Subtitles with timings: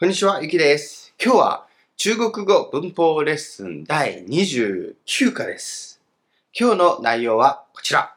[0.00, 1.12] こんにちは、ゆきです。
[1.20, 1.66] 今日は
[1.96, 4.94] 中国語文法レッスン第29
[5.32, 6.00] 課です。
[6.56, 8.14] 今日の内容はこちら。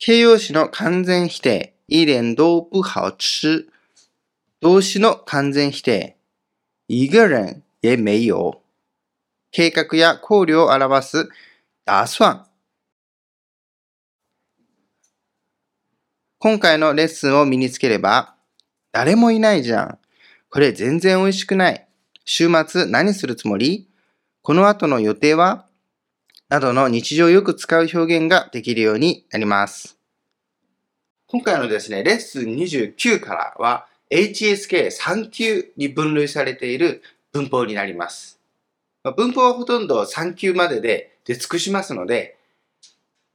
[0.00, 3.68] 形容詞の完全否定、一点都不好吃。
[4.60, 6.16] 動詞の完全否定、
[6.88, 8.62] 一个人也没有。
[9.52, 11.28] 計画や考慮を表す
[11.84, 12.48] 打算。
[16.40, 18.35] 今回のレッスンを身につければ、
[18.96, 19.98] 誰もいないじゃん。
[20.48, 21.86] これ全然美味しくない。
[22.24, 23.90] 週末何するつもり？
[24.40, 25.66] この後の予定は？
[26.48, 29.98] などの日常よく使う表現ができるようになります。
[31.26, 38.40] 今回のですね、レッスン29からは HSK3 級に分類されている文法になります。
[39.04, 42.38] ま文法はほとんど3級までで出尽くしますので、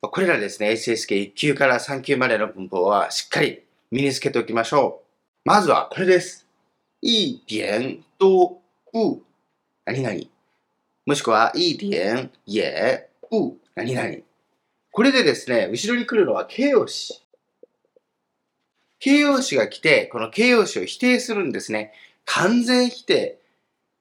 [0.01, 5.10] まこれらですね、HSK1 級から3級までの文法はしっかり身につけておきましょう。
[5.43, 6.45] まずはこれです。
[7.01, 9.23] 一点都不
[9.85, 10.21] 何々。
[11.07, 14.17] もしくは一点也不何々。
[14.91, 17.23] これでですね、後ろに来るのは形容詞。
[18.99, 21.91] 形容詞が来て、この形容詞を否定するんですね。
[22.25, 23.39] 完全否定。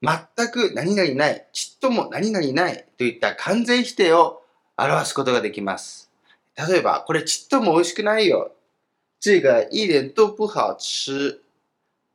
[0.02, 1.47] 全く何々ない。
[1.54, 2.84] ちっとも何々ない。
[2.98, 4.42] といった完全否定を
[4.77, 6.10] 表すことができます。
[6.69, 8.52] 例えば、これちっとも美味しくないよ。
[9.20, 11.42] 这个一点都不好吃。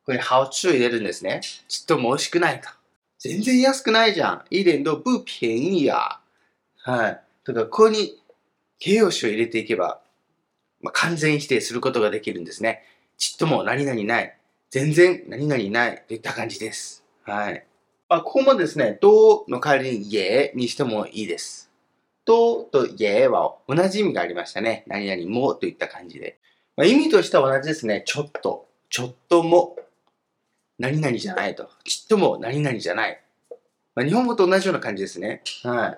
[0.04, 1.40] これ、好吃を入れるんですね。
[1.68, 2.68] ちっとも美味しくないと。
[3.18, 4.44] 全然安くないじゃん。
[4.50, 6.20] 一点都不便宜や。
[6.82, 7.20] はい。
[7.44, 8.20] とか、ここに
[8.80, 10.00] 形容詞を入れていけば、
[10.80, 12.82] まあ、完全否定することができるんですね。
[13.16, 14.36] ちっとも何々ない。
[14.70, 16.04] 全然何々ない。
[16.08, 17.04] といった感じです。
[17.22, 17.64] はい。
[18.08, 21.70] まあ、ここもですね、どうの代わりに ye にしてもいいです。
[22.24, 24.84] とと ye は同じ意味がありましたね。
[24.88, 26.38] 何々もといった感じで。
[26.76, 28.02] まあ、意味としては同じですね。
[28.06, 29.76] ちょっと、ちょっとも、
[30.78, 31.70] 何々じゃないと。
[31.84, 33.22] ちっとも何々じゃない。
[33.94, 35.42] まあ、日本語と同じような感じですね。
[35.62, 35.96] は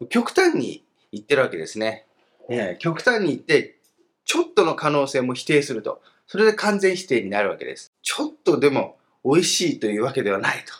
[0.00, 0.06] い。
[0.06, 2.06] 極端に言ってるわけですね。
[2.48, 3.78] ええ極端に言って、
[4.24, 6.00] ちょっとの可能性も否定すると。
[6.28, 7.92] それで完全否定になるわけです。
[8.02, 10.72] ちょっとでも美味しいというわけではないと。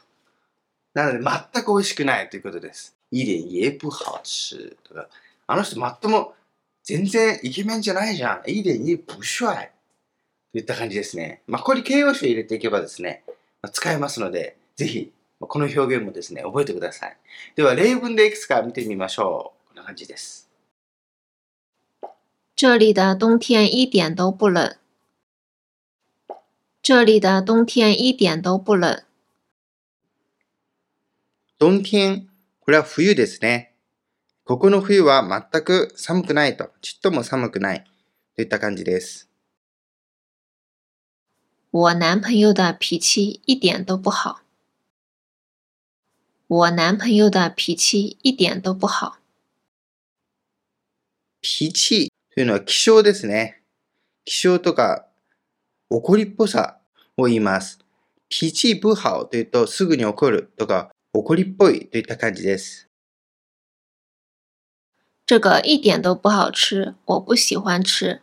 [0.95, 2.97] なので、全く美味しくないということです。
[3.11, 4.77] 一点也不好吃。
[4.85, 5.09] とか、
[5.49, 6.35] あの人全も
[6.91, 8.51] 全然イケメンじゃないじゃん。
[8.51, 9.71] 一点也不帅。
[10.51, 11.41] といった感じですね。
[11.47, 13.23] まあ、ここに形容詞を入れていけばですね、
[13.63, 17.17] まあ使えますので、ぜひ、まあこの表現もですね、覚えてください。
[17.55, 19.69] では、例文でいくつか見てみましょう。
[19.69, 20.51] こんな感じです。
[22.57, 24.77] 这里的冬天一点都不冷。
[26.83, 29.05] 这里的冬天一点都不冷。
[31.57, 32.27] 冬天、
[32.59, 33.70] これは冬ですね。
[34.51, 36.71] ここの冬は全く寒くないと。
[36.83, 37.85] ちっとも寒くない。
[38.35, 39.29] といった感じです。
[41.71, 44.43] 我男朋友的脾气一点都不好。
[46.49, 49.21] 我男朋友的脾气一点都不好。
[51.41, 53.63] 脾气というのは気象ですね。
[54.25, 55.07] 気象とか
[55.91, 56.81] 怒りっぽさ
[57.17, 57.79] を言います。
[58.29, 62.90] 脾气不好というとすぐに怒るとか怒りっぽいといった感じです。
[65.30, 68.22] 这个一点都不好吃，我不喜欢吃。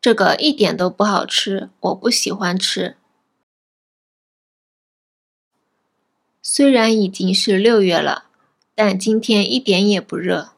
[0.00, 2.96] 这个一点都不好吃，我不喜欢吃。
[6.42, 8.26] 虽然已经是六月了，
[8.74, 10.52] 但今天一点也不热。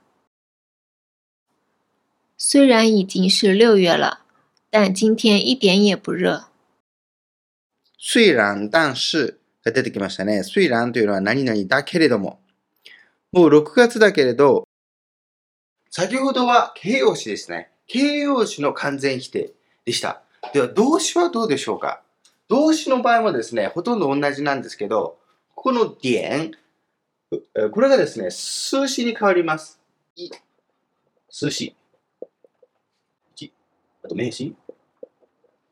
[2.36, 4.20] 虽然已经是六月了，
[4.70, 6.48] 但今天一点也不热。
[7.98, 10.42] 虽然、但是が出てきましたね。
[10.42, 12.40] 虽然というのは何々だけれども。
[13.31, 14.67] もう6月だけれど、
[15.89, 17.69] 先ほどは形容詞ですね。
[17.87, 19.53] 形容詞の完全否定
[19.85, 20.21] でした。
[20.53, 22.01] では動詞はどうでしょうか？
[22.47, 25.17] 動詞の場合もですね、ほとんど同じなんですけど、
[25.55, 26.53] ここの点、
[27.73, 29.81] これがですね、数詞に変わります。
[30.15, 30.29] い
[31.29, 31.75] 数詞。
[33.35, 33.51] 一
[34.01, 34.55] あと名詞。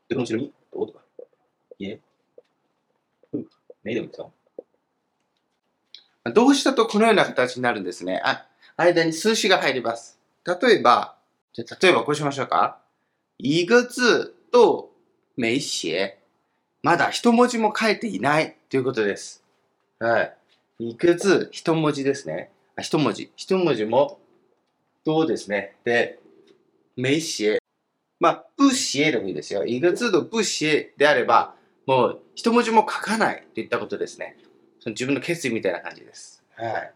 [0.09, 0.99] で、この後ろに、どうとか。
[1.79, 2.01] いえ。
[3.31, 3.47] ふ、
[3.83, 4.33] めでもいいですよ。
[6.33, 8.21] 動詞だとこのような形になるんですね。
[8.23, 8.45] あ、
[8.77, 10.19] 間に数詞が入ります。
[10.45, 11.15] 例えば、
[11.53, 12.79] じゃ例えばこうしましょうか。
[13.37, 14.91] 一个字と
[15.37, 16.17] 没写。
[16.81, 19.43] まだ一文字も書いていないということです。
[19.99, 20.37] はい。
[20.79, 22.51] いく字、一文字ですね。
[22.75, 23.31] あ一文字。
[23.35, 24.19] 一文字も、
[25.05, 25.77] どうですね。
[25.83, 26.19] で、
[26.97, 27.59] 没写。
[28.19, 29.65] まあ、不写でもいいですよ。
[29.65, 31.55] 一个字と不写であれば、
[31.85, 34.37] もう一文字も書かないといったことですね。
[34.85, 36.43] その自分の決意みたいな感じです。
[36.55, 36.93] はい。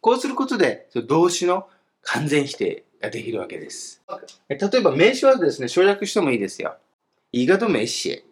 [0.00, 1.68] こうすることで、その動詞の
[2.00, 4.02] 完全否定ができるわけです。
[4.48, 6.78] え例えば名詞はですね、省略してもいいですよ。
[7.32, 8.24] 一个都没写。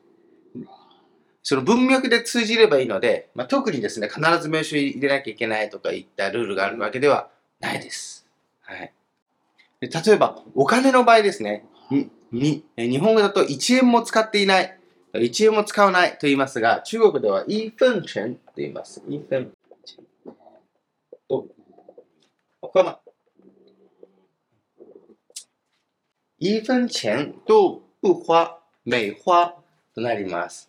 [1.42, 7.28] その文脈で通じればいいので、まあ、特にですね、必ず名詞を入れなきゃいけないとかいったルールがあるわけでは
[7.60, 8.26] ないです。
[8.62, 8.94] はい。
[9.80, 14.78] で例えば、お金の場合ですね、にに日本語だと1円も使っていない、
[15.14, 19.02] 1円も使わないと言いますが、中国では一分錢と言います。
[19.08, 19.52] 一分
[19.84, 20.02] 錢
[21.28, 21.46] と、
[22.60, 23.00] これは
[26.38, 29.54] 一分錢と不花、梅花
[29.94, 30.68] となります。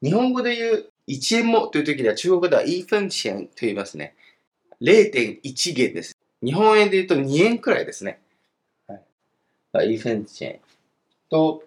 [0.00, 4.14] 日本語で言う1円もという時では中国では一分錢と言いますね。
[4.80, 6.16] 0.1元です。
[6.42, 8.20] 日本円で言うと2円くらいですね。
[9.72, 9.94] はい。
[9.94, 10.60] 一分錢
[11.28, 11.65] と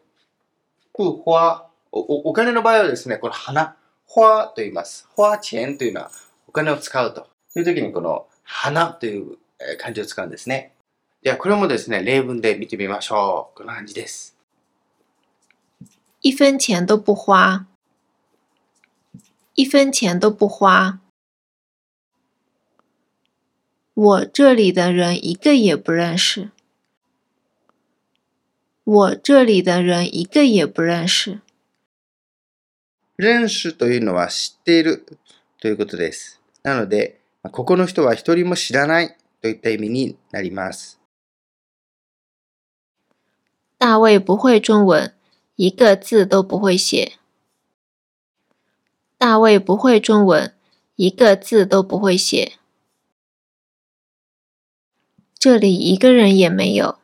[1.00, 5.08] 不花おお金の場合はですね、この花、花と言います。
[5.16, 6.12] 花錢というのは
[6.46, 7.26] お金を使うと。
[7.54, 9.38] という時にこの花という
[9.80, 10.74] 漢字を使うんですね。
[11.24, 13.58] ではこれもですね、例文で見てみましょう。
[13.58, 14.36] こんな感じです。
[16.20, 17.66] 一分钱都不花，
[19.56, 21.00] 一分钱都不花。
[23.94, 26.52] 我这里的人一个也不认识，
[28.89, 31.41] 我这里的人一个也不认识。
[33.17, 35.07] 認識というのは知っている
[35.61, 36.41] ということです。
[36.63, 40.99] なので、まあここの人は一人も知らないといった意味になります。
[43.79, 45.13] 大卫不会中文，
[45.57, 47.19] 一个字都不会写。
[49.17, 50.55] 大卫不会中文，
[50.97, 52.59] 一个字都不会写。
[55.39, 56.99] 这里一个人也没有。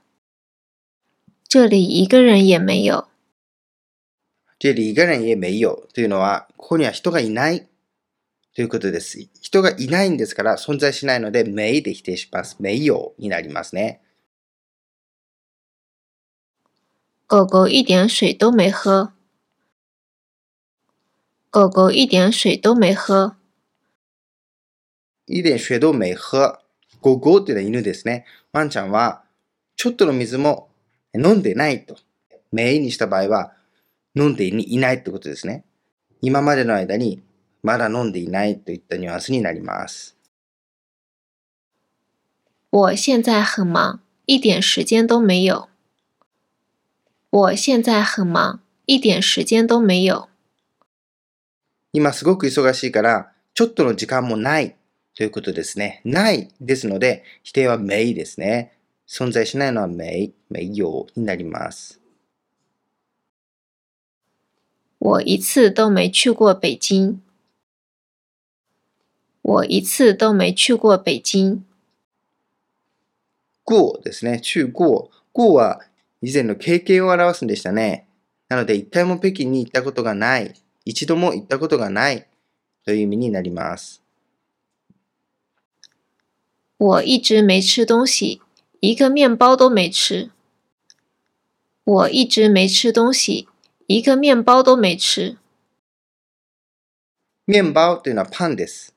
[1.55, 3.07] 这里一个人也没有。
[4.59, 7.69] 这里がないえ没有というのは、ここには人がいない
[8.53, 9.25] ということです。
[9.39, 12.57] 人がいないんですから存在しないので、没で否定します。
[12.59, 14.01] 没有になりますね。
[17.29, 19.13] 狗狗一点水都没喝。
[21.49, 23.37] 狗狗一点水都没喝。
[25.25, 26.59] 一点水都没喝。
[26.99, 28.25] ゴゴっていうのは犬ですね。
[28.51, 29.23] ワンちゃんは、
[29.77, 30.74] ちょっとの水も
[31.15, 31.97] 飲んでないと。
[32.51, 33.53] めいにした場合は、
[34.15, 35.65] 飲んでいないってことですね。
[36.21, 37.21] 今までの間に、
[37.63, 40.15] まだ飲んでいないといったニュアンスになります。
[42.69, 45.69] 我现在很忙，一点时间都没有。
[47.29, 50.29] 我现在很忙，一点时间都没有。
[51.91, 54.75] 今すごく忙しいから、ちょっとの時間もない
[55.15, 56.01] ということですね。
[56.03, 58.74] ないですので、否定はめいですね。
[59.07, 62.01] 存在しないのはめい、めいようになります。
[64.99, 67.21] 我一次都没去过北京。
[69.43, 71.63] 我一次都没去过北京。
[73.63, 74.39] 过ですね。
[74.39, 75.09] 中国。
[75.33, 75.81] 過は
[76.21, 78.07] 以前の経験を表すんでしたね。
[78.47, 80.53] なので、一回も北京に行ったことがない。
[80.85, 82.27] 一度も行ったことがない
[82.85, 84.01] という意味になります。
[86.77, 88.41] 我一直没吃东西，
[88.85, 90.29] 一个面包都没吃。
[91.85, 93.47] 我一直没吃东西，
[93.87, 95.37] 一个面包都没吃。
[97.45, 98.93] 面包というのはパンです。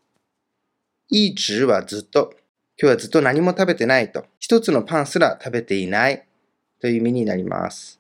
[1.08, 2.34] い直はずっと。
[2.76, 4.26] 今日はずっと何も食べてないと。
[4.38, 6.26] 一つのパンすら食べていない
[6.82, 7.98] という意味になります。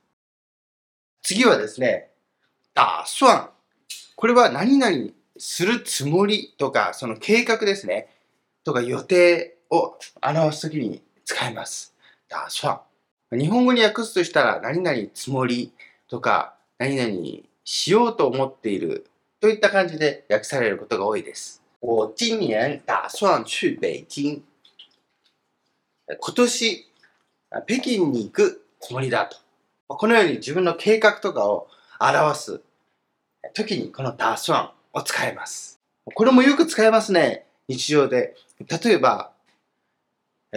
[1.22, 2.10] 次はですね、
[2.74, 3.48] 打算。
[4.14, 8.08] これは何々するつもりとか、その計画ですね。
[8.62, 11.94] とか予定を表すときに使います。
[13.32, 15.74] 日本語に訳すとしたら、何々つもり
[16.08, 19.06] とか、何々しようと思っている
[19.38, 21.62] といった感じで訳されることが多いです。
[21.82, 24.42] 我今年打算去北京。
[26.18, 26.86] 今年、
[27.66, 29.36] 北京に行くつもりだと。
[29.86, 31.68] このように自分の計画とかを
[32.00, 32.62] 表す
[33.52, 35.78] 時にこの打算を使います。
[36.06, 37.44] これもよく使いますね。
[37.68, 38.34] 日常で。
[38.82, 39.32] 例えば、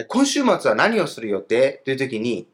[0.08, 1.82] 今週末は何をする予定？
[1.84, 2.48] という時に、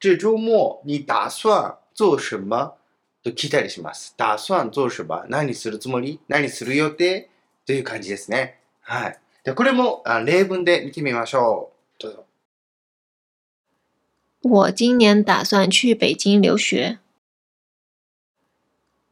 [0.00, 2.74] 这周末你打算做什么？
[3.22, 4.14] と聞いたりします。
[4.16, 5.24] 打算做什么？
[5.28, 6.18] 何するつもり？
[6.26, 7.30] 何する予定？
[7.64, 8.58] という感じですね。
[8.80, 9.18] はい。
[9.44, 12.02] で、これも例文で見てみましょう。
[12.02, 12.26] どうぞ。
[14.42, 16.98] 我今年打算去北京留学。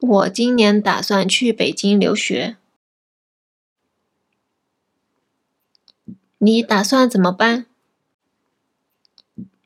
[0.00, 2.56] 我今年打算去北京留学。
[6.42, 7.66] 你打算怎么办？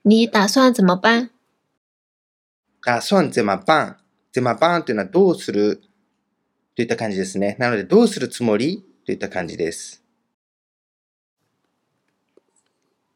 [0.02, 1.30] 你打算怎么办？
[2.84, 3.96] 打算ゼマバン。
[4.32, 5.80] ゼマバンというのはどうする？
[6.74, 7.56] といった感じですね。
[7.60, 8.84] なので、どうするつもり？
[9.06, 10.02] といった感じです。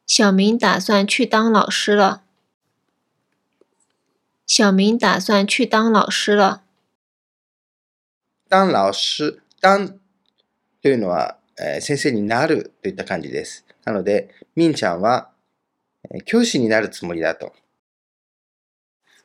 [0.06, 2.22] 小明打算去当老师了。
[4.46, 6.62] 小明打算去当老师了。
[8.48, 9.98] 当老師、当
[10.80, 13.64] というのは、え先生になるといった感じです。
[13.84, 15.30] なので、みんちゃんは、
[16.10, 17.52] え教師になるつもりだと。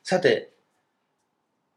[0.04, 0.52] さて、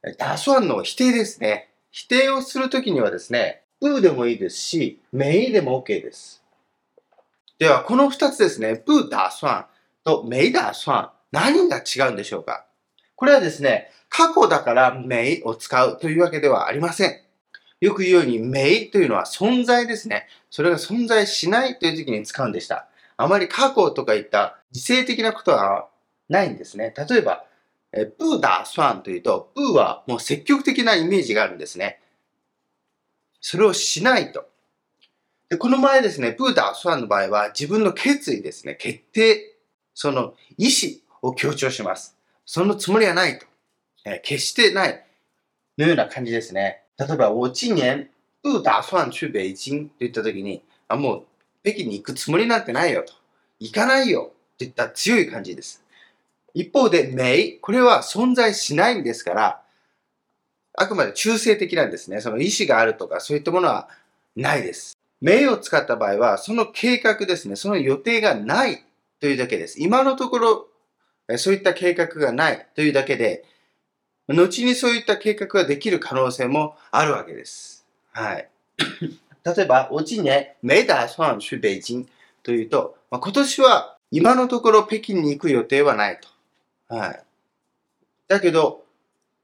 [0.04, 1.70] えー打算の否定ですね。
[1.90, 6.42] 否定をするときにはですね、うでもいいですし、めいでも OK です。
[7.58, 9.66] では、この二つですね、不打算
[10.04, 12.66] とめ打算、何が違うんでしょうか？
[13.16, 17.25] これはですね、過去だからめを使うというわけではありません。
[17.80, 20.26] よく言うように、名というのは存在ですね。
[20.50, 22.88] それが存在しないという時期に使うんでした。
[23.16, 25.88] あまり過去とかいった時勢的なことは
[26.28, 26.94] ないんですね。
[27.08, 27.44] 例えば、
[27.92, 32.00] えー不打算というと、不はもう積極的なイメージがあるんですね。
[33.40, 34.48] それをしないと。
[35.48, 39.56] でこの場合ですね、不打算の場合は自分の決意ですね、決定、
[39.94, 42.16] その意思を強調します。
[42.44, 43.46] そのつもりはないと。
[44.04, 45.04] え決してない。
[45.78, 46.85] のような感じですね。
[46.98, 48.10] 例えば、我今年
[48.42, 51.24] 不打算去北京といったときに、あ、もう
[51.62, 53.12] 北京に行くつもりなんてないよと。
[53.58, 55.84] 行かないよといった強い感じです。
[56.54, 59.62] 一方で、名、これは存在しないんですから、
[60.72, 62.20] あくまで中性的なんですね。
[62.20, 63.88] その意思があるとか、そういったものは
[64.34, 64.96] ないです。
[65.20, 68.84] 名を使った場合は、その計画ですね、その予定がない
[69.20, 69.82] というだけです。
[69.82, 70.68] 今のところ、
[71.36, 73.44] そういった計画がないというだけで、
[74.28, 77.86] 後にそういった計画ができる可能性もあるわけです。
[78.12, 78.48] はい。
[79.44, 82.08] 例えば、我今年没打算去北京
[82.42, 86.94] というと、まあ、今年は今のところ北京に行く予定はないと。
[86.94, 87.22] はい。
[88.28, 88.84] だけど、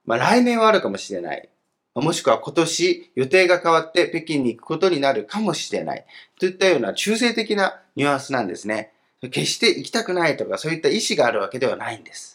[0.04, 1.48] まあ、来年はあるかもしれない。
[1.94, 6.06] もしくは今年予定が変わって北京に行くことになるかもしれない。
[6.38, 8.92] といったような中性的なニュアンスなんですね。
[9.30, 12.31] 決して行きたくないとかそういった意思があるわけではないんです。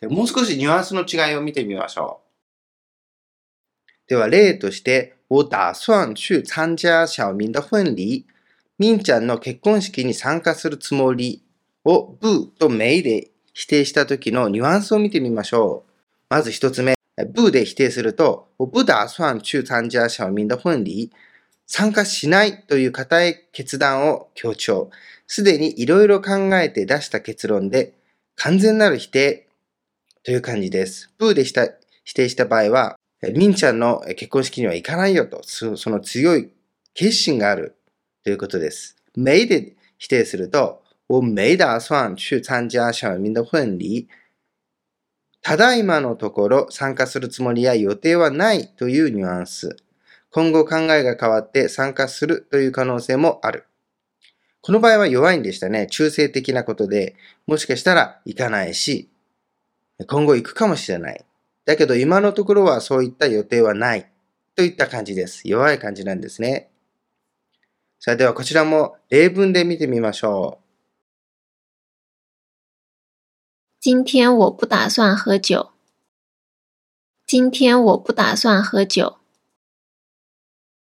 [0.00, 2.28] でもう少しニュアンスの違いを見てみましょう。
[4.08, 8.24] では例として、我打算去参加小明的婚礼。
[8.78, 11.42] みんちゃんの結婚式に参加するつもり
[11.84, 15.90] をブとメイで否定した時のニュアンスを見てみましょう。
[16.30, 16.94] まず一つ目、
[17.34, 21.10] ブで否定すると、我不打算去参加小明的婚礼。
[21.66, 24.90] 参加しないという固い決断を強調。
[25.26, 27.92] すでにいろいろ考えて出した結論で、
[28.36, 29.47] 完全なる否定
[30.28, 31.10] という感じです。
[31.16, 31.66] ブーでした
[32.04, 36.50] 否定した場合は、えみんちゃんの結婚式には行かないよと、その強い
[36.92, 37.78] 決心がある
[38.24, 38.94] ということです。
[39.16, 44.06] 没で否定すると、我没打算去参加小明的婚礼。
[45.40, 49.78] ただいまのところ参加するつもりや予定はないというニュアンス。
[50.30, 53.64] 今後考えが変わって参加するという可能性もある。
[54.60, 55.86] この場合は弱いんでしたね。
[55.86, 57.16] 中性的なことで、
[57.46, 59.08] もしかしたら行かないし、
[60.06, 61.24] 今後行くかもしれない。
[61.64, 64.10] だけど今のところはそういった予定はない。
[64.54, 65.48] といった感じです。
[65.48, 66.70] 弱い感じなんですね。
[68.00, 70.60] さあではこちらも例文で見てみましょ
[73.80, 75.70] 今天我不打算喝酒。
[77.26, 79.02] 今天我不打算喝酒。
[79.02, 79.14] う。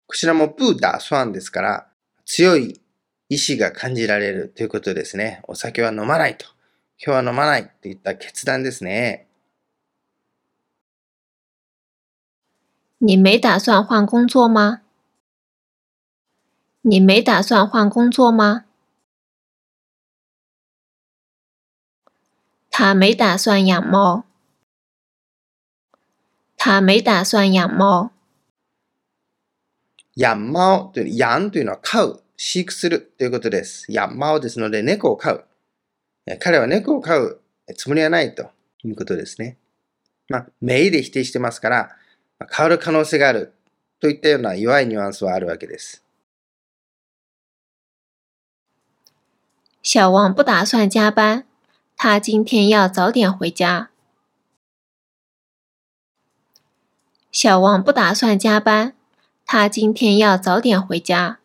[0.06, 1.88] こちらもブーダスワンですから、
[2.24, 2.80] 強い
[3.28, 5.42] 意志が感じられるということですね。
[5.48, 6.55] お酒は飲まないと。
[6.98, 9.26] 今日は飲まないといった決断ですね。
[12.98, 14.80] 你没打算换工作吗？
[16.80, 18.64] 你没打算换工作吗？
[22.70, 24.24] 他没打算养猫。
[26.56, 28.10] 他没打算养猫。
[30.14, 33.92] ヤンマオという、ヤンというのは飼う、飼育するということです。
[33.92, 35.46] ヤンマオですので猫を飼う。
[36.26, 37.40] え彼は猫を飼う
[37.76, 38.50] つもりはないと
[38.82, 39.56] いうことですね。
[40.28, 41.96] まあ、メイで否定してますから、
[42.38, 43.54] まあ変わる可能性がある
[44.00, 46.02] といったような弱いニュアンスはあるわけです。
[49.82, 51.44] 小王不打算加班，
[51.96, 53.90] 他今天要早点回家。
[57.30, 58.94] 小王不打算加班，
[59.44, 61.38] 他今天要早点回家。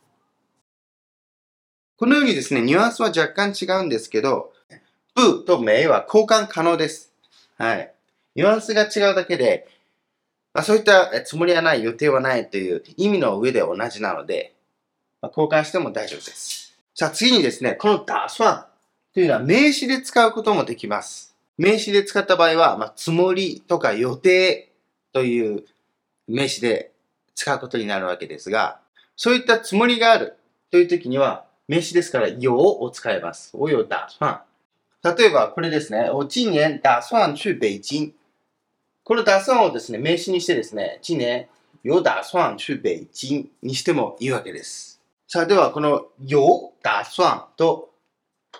[1.98, 4.52] このようにですね、ニュアンスは若干違うんですけど、
[5.16, 7.12] ブとメイは交換可能です。
[7.58, 7.94] はい。
[8.36, 9.68] ニュアンスが違うだけで、
[10.54, 14.54] まあ、そういったつもりはない、予定はないという意味の上で同じなので、
[15.22, 16.78] まあ、交換しても大丈夫です。
[16.96, 18.66] さあ次にですね、このダスワン
[19.14, 21.36] というのは名詞で使うこともできます。
[21.58, 24.72] 名詞で使った場合は、まあ、つもりとか予定
[25.14, 25.64] という
[26.28, 26.92] 名詞で
[27.36, 28.80] 使うことになるわけですが、
[29.16, 30.38] そういったつもりがある
[30.72, 33.56] という時には、名詞ですから、有を使います。
[33.56, 34.42] 我有打算。
[35.04, 36.10] 例えば、これですね。
[36.12, 38.14] 我今年打算去北京。
[39.04, 41.48] この打算をですね、名詞にしてですね、今年
[41.84, 45.02] 有打算去北京にしてもいいわけです。
[45.28, 46.38] さあ、ではこの有
[46.84, 47.90] 打算と、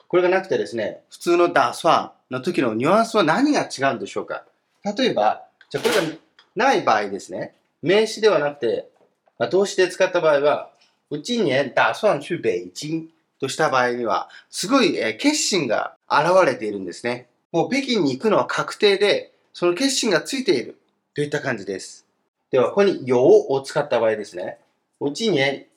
[0.08, 4.44] これがなくてですね、普通の打算の時のニュアンスは何が違うんでしょうか
[4.84, 6.18] 例えば、じゃあこれが
[6.56, 8.90] ない場合ですね、名詞ではなくて、
[9.38, 10.72] まあ、動詞で使った場合は、
[11.12, 13.10] 我今年打算去北京
[13.42, 17.28] とした場合には、すごい、決心が現れているんですね。
[17.52, 20.78] もう北京に行くのは確定で、その決心がついている
[21.16, 22.06] といった感じです。
[22.52, 24.60] では、ここに有を使った場合ですね。
[25.00, 25.68] 我今年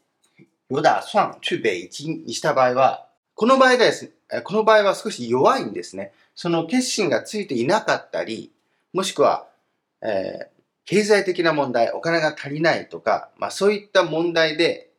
[0.68, 6.12] 有打算去北京にした場合は、この場合ですね、この場合は少し弱いんですね。
[6.34, 8.52] その決心がついていなかったり、
[8.92, 9.46] もしくは、
[10.02, 10.54] えー
[10.86, 14.90] 経済的な問題、お金が足りないとか、まあそういった問題で、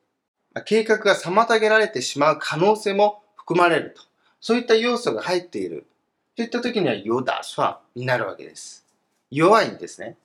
[0.62, 4.04] 計画が妨げられてしまう可能性も含まれると。
[4.40, 5.86] そういった要素が入っている。
[6.36, 8.86] といった時には、有打算になるわけです。
[9.32, 10.18] 弱いんですね。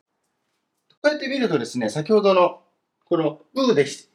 [0.88, 2.60] こうやって見るとですね、先ほどの、
[3.06, 4.08] この、ブーで否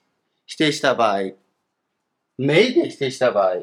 [0.46, 1.34] 否定した場合、
[2.38, 3.56] メイで否定した場合、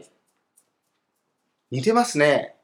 [1.70, 2.56] 似てますね。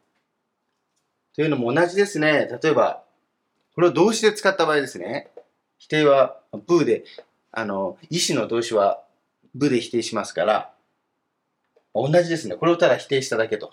[1.34, 2.48] というのも同じですね。
[2.62, 3.04] 例えば、
[3.74, 5.30] これを動詞で使った場合ですね。
[5.78, 7.04] 否定は、ブーで、
[7.52, 9.02] あの、意思の動詞は、
[9.54, 10.74] ブで否定しますから、
[11.94, 12.56] 同じですね。
[12.56, 13.72] これをただ否定しただけと。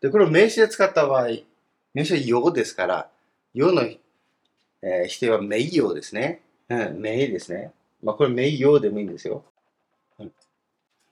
[0.00, 1.28] で、これを名詞で使った場合、
[1.94, 3.10] 名詞はよですから、
[3.54, 6.42] よの、えー否定は名誉ですね。
[6.68, 7.72] うん、名ですね。
[8.02, 9.44] まあ、これ名誉でもいいんですよ。
[10.18, 10.32] うん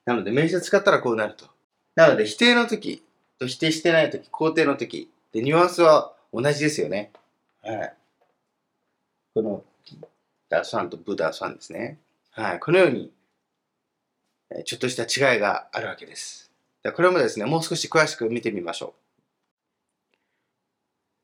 [0.05, 1.47] なので、名詞で使ったらこうなると。
[1.95, 3.03] なので、否定の時
[3.39, 7.11] と否定してない時、肯定の時、で、ニュアンスは同じですよね。
[7.63, 7.95] はい。
[9.33, 9.65] この、
[10.51, 11.99] ダースワンとブダースワンですね。
[12.37, 12.59] はい。
[12.59, 13.13] このように、
[14.65, 16.51] ちょっとした違いがあるわけです。
[16.97, 18.95] これもですね、もう少し詳しく見てみましょ
[20.11, 20.15] う。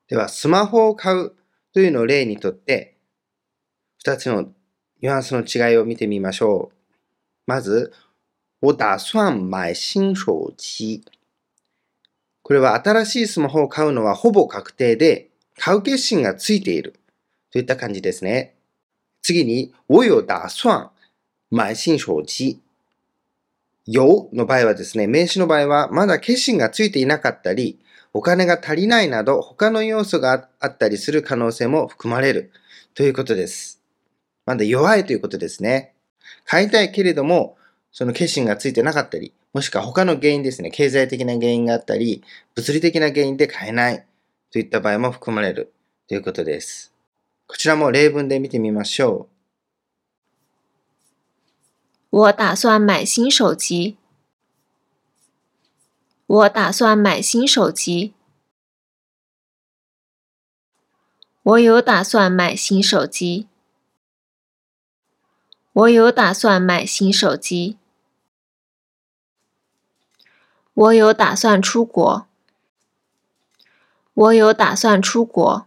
[0.09, 1.33] では、スマホを買う
[1.75, 2.97] というのを例にとって、
[3.99, 4.53] 二つの
[5.03, 6.77] ニュアンスの違いを見てみましょう。
[7.45, 7.93] まず、
[8.61, 10.21] 我打算買新手
[10.57, 11.05] 機。
[12.43, 17.01] これは新しいスマホを買うのはほぼ確定で、買う決心がついている
[17.51, 18.55] といった感じですね。
[19.23, 20.93] 次に、我有打算
[21.53, 22.61] 買新手機。
[23.87, 27.81] 有の場合はですね、名詞の場合はまだ決心がついていなかったり、
[28.13, 32.53] お金が足りないなど他の要素があったりする可能性も含まれる
[32.95, 33.81] ということです。
[34.47, 35.95] まだ弱いということですね。
[36.45, 37.57] 買いたいけれども、
[37.91, 42.23] その決心がついてなかったり、もしくは他の原因ですね、経済的な原因があったり、
[42.55, 44.07] 物理的な原因で買えない
[44.53, 45.73] といった場合も含まれる
[46.07, 46.95] ということです。
[47.49, 49.40] こちらも例文で見てみましょう
[52.10, 53.98] 我打算买新手机。
[56.28, 58.14] 我打算买新手机。
[61.44, 63.48] 我有打算买新手机。
[65.74, 67.78] 我有打算买新手机。
[70.74, 72.26] 我有打算出国。
[74.14, 75.58] 我有打算出国。
[75.58, 75.66] う。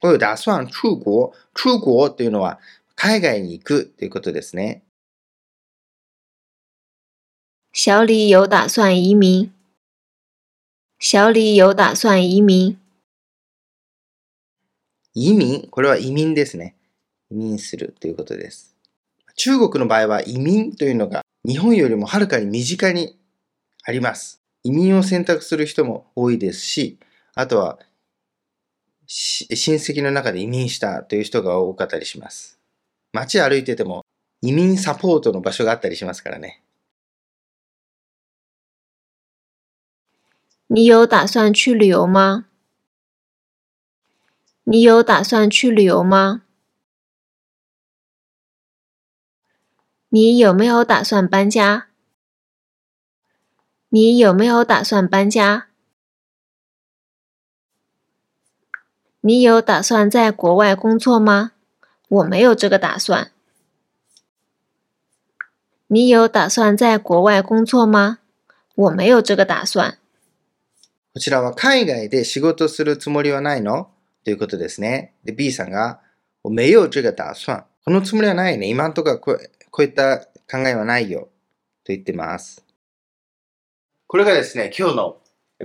[0.00, 1.34] 我有打算出国。
[1.52, 2.58] 出国というのは
[2.95, 4.83] 海外に行くということですね。
[7.71, 9.51] 小李有打算移民。
[10.99, 12.77] 小李有打算移民。
[15.15, 16.75] 移民、これは移民ですね。
[17.29, 18.75] 移民するということです。
[19.35, 23.17] 中国の場合は移民というのが日本よりもはるかに身近に
[23.83, 24.41] あります。
[24.63, 26.99] 移民を選択する人も多いですし、
[27.35, 27.79] あとは
[29.07, 32.59] し親戚の中で移民したという人が多かったりします。
[33.13, 34.05] 街歩いてても
[34.41, 36.63] 移民サポートの場所があったりしますからね。
[40.67, 42.45] 你有打算去旅游吗？
[44.63, 46.41] 你有打算去旅游吗？
[50.09, 51.87] 你有没有打算搬家？
[53.89, 55.67] 你有没有打算搬家？
[59.21, 61.51] 你有打算在国外工作吗？
[62.13, 63.31] 我没有这个打算。
[65.87, 68.19] 你有打算在国外工作吗？
[68.75, 69.97] 我没有这个打算。
[71.15, 73.87] こちらは海外で仕事するつもりはないの？
[74.23, 75.15] ということですね。
[75.23, 76.01] で、B さんが、
[76.43, 77.65] 我没有这个打算。
[77.83, 78.67] このつもりはないね。
[78.67, 79.39] 今んとこはこう
[79.71, 81.21] こういった考えはないよ。
[81.83, 82.63] と言ってます。
[84.05, 85.17] これがですね、今日の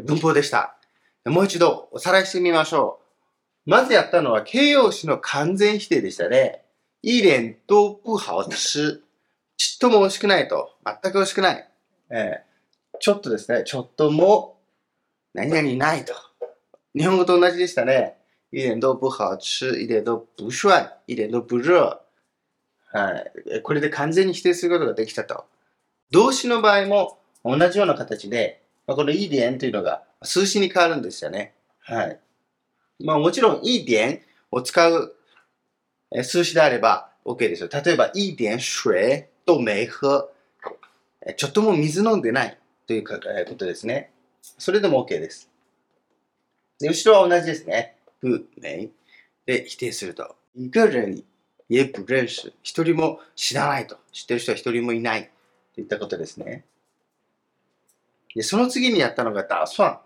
[0.02, 0.78] 文法でした。
[1.26, 3.07] もう一度おさらいしてみましょう。
[3.68, 6.64] まずやったのは形容詞の完全否定でしたね。
[7.02, 9.02] 一点都不好吃。
[9.58, 10.70] ちっとも美味しくないと。
[10.86, 11.68] 全く美味しくない。
[12.10, 12.48] えー
[13.00, 14.58] ちょっとですね、ちょっとも
[15.32, 16.14] 何々ないと。
[16.96, 18.16] 日本語と同じでしたね。
[18.50, 22.00] 一点都不好吃、一点都不帅、一点都不热。
[22.90, 23.62] はい。
[23.62, 25.44] これで完全に否定することができたと。
[26.10, 31.54] 動詞の場合も同じような形で、ま、このいい点というのが数詞に変わるんですよね。
[31.80, 32.20] はい。
[33.00, 35.14] まあもちろんいい点を使う
[36.22, 37.68] 数詞であれば OK ですよ。
[37.72, 40.30] 例えば、いい点水と没喝。
[41.36, 43.18] ちょっとも水飲んでないというこ
[43.56, 44.10] とですね。
[44.40, 45.50] それでも OK です。
[46.80, 47.96] で後ろは同じですね。
[48.20, 48.90] 不、没。
[49.44, 50.36] で、否定すると。
[50.54, 51.22] 一个人
[51.68, 52.54] 也不认識。
[52.62, 53.98] 一人も知らないと。
[54.12, 55.30] 知ってる人は一人もいない。
[55.74, 56.64] といったことですね。
[58.34, 60.00] で、その次にやったのが打算。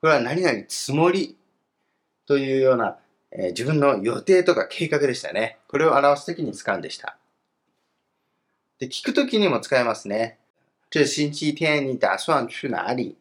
[0.00, 1.36] これは何々つもり
[2.26, 2.98] というような、
[3.30, 5.58] えー、自分の予定とか計画でしたね。
[5.68, 7.16] これを表すときに使うんでした。
[8.78, 10.38] で、聞くときにも使えますね。
[10.90, 13.16] 这星期天に打算去哪里？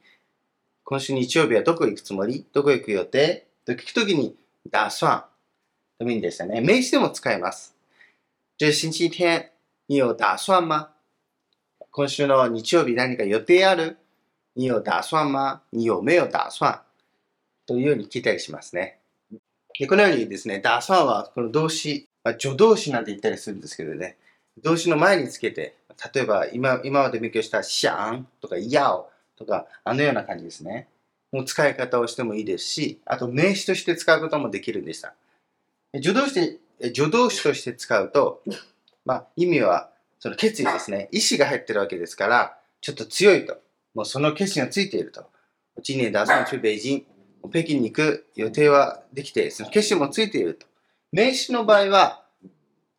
[0.84, 2.46] 今週日曜日はどこ行くつもり？
[2.52, 3.48] どこ行く予定？
[3.66, 4.36] と聞くときに
[4.70, 5.26] 打算
[5.98, 6.60] でもいいんでしたね。
[6.60, 7.76] 名詞でも使えます。
[8.58, 9.52] 这星期天
[9.88, 10.90] 你有打算吗
[11.92, 13.98] 今週の日曜日何か予定ある？
[14.54, 16.84] 你有打算吗你有没有打算
[17.72, 19.00] というように聞いたりしますね。
[19.80, 24.18] でこのようにですね、打算はこの動詞、まあ、助動詞なんて言ったりするんですけどね、
[24.62, 25.78] 動詞の前につけて、
[26.14, 30.88] 例えば今今まで勉強した想とか要とか、あのような感じですね。
[31.32, 35.16] の使い方をしてもいいですし、あと名詞として使うこともできるんでした。
[35.96, 36.60] 助動詞
[36.94, 38.44] 助動詞として使うと、
[39.06, 41.08] まあ、意味はその決意ですね。
[41.12, 43.58] 意志が入ってるわけですから、ちょっと強いと。
[43.94, 45.26] もうその決心がついていると。
[45.78, 47.06] 今年打算去北京。
[47.50, 50.68] 北京に行く予定はできて、その決心もついていると。
[51.12, 52.24] 名詞の場合は、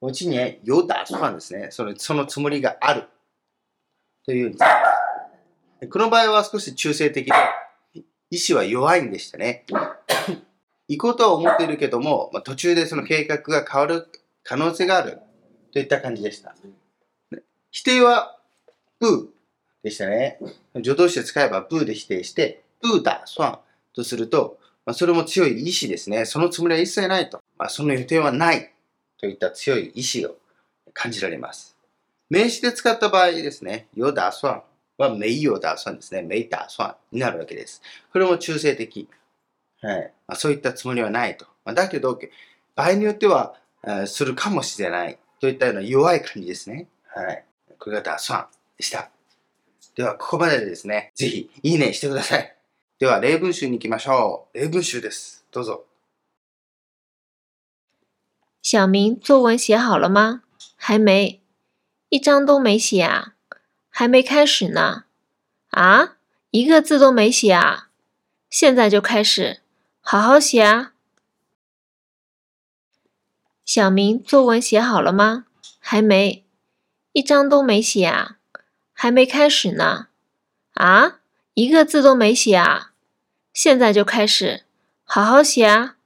[0.00, 1.68] うちに有打算ですね。
[1.70, 3.04] そのそのつもりがある。
[4.24, 4.56] というに
[5.88, 9.64] この場合は少し中性的で、意志は弱いんでしたね。
[10.88, 14.08] 行こうとは思っているけども、まあ、途中でその計画が変わる
[14.42, 15.20] 可能性がある。
[15.72, 16.54] といった感じでした。
[17.70, 18.38] 否定は、
[19.00, 19.26] ブー
[19.82, 20.38] でしたね。
[20.74, 23.58] 助動詞で使えばブーで否定して、ブーだ、ソン
[23.94, 26.24] とすると、まあ、それも強い意志ですね。
[26.24, 27.40] そのつもりは一切ないと。
[27.58, 28.72] まあ、その予定はない
[29.18, 30.36] といった強い意志を
[30.92, 31.76] 感じられます。
[32.28, 34.62] 名詞で使った場合ですね、よだそん
[34.98, 36.22] はめいよだそんですね。
[36.22, 37.82] めいだそんになるわけです。
[38.12, 39.08] これも中性的。
[39.80, 40.12] はい。
[40.26, 41.46] まあ、そういったつもりはないと。
[41.64, 42.18] まあ、だけど、
[42.74, 43.54] 場合によっては、
[44.06, 46.86] するかもしれないといったような弱い感じですね。
[47.06, 47.44] はい。
[47.78, 48.44] これがだそん
[48.76, 49.10] でした。
[49.96, 52.56] では、ここまででですね、ぜひ、いいねしてください。
[53.02, 54.56] では、例文集に行きましょう。
[54.56, 55.44] 例文集です。
[55.50, 55.86] どうぞ。
[58.62, 60.42] 小明，作文写好了吗？
[60.76, 61.40] 还没，
[62.10, 63.34] 一张都没写啊，
[63.90, 65.06] 还没开始呢？
[65.70, 66.16] 啊，
[66.52, 67.88] 一个字都没写啊，
[68.48, 69.62] 现在就开始，
[70.00, 70.92] 好好写啊。
[73.64, 75.46] 小明，作文写好了吗？
[75.80, 76.44] 还没，
[77.10, 78.36] 一张都没写啊，
[78.92, 80.06] 还没开始呢？
[80.74, 81.18] 啊，
[81.54, 82.90] 一个字都没写啊？
[83.52, 84.62] 现在就开始，
[85.04, 85.96] 好好写啊！